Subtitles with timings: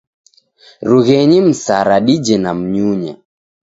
[0.89, 3.13] Rughenyi msara dije na mnyunya.